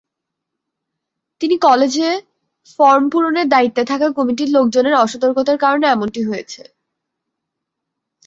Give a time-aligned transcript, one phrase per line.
[1.41, 2.09] কিন্তু কলেজে
[2.79, 6.61] ফরম পূরণের দায়িত্বে থাকা কমিটির লোকজনের অসতর্কতার কারণে এমনটি হয়েছে।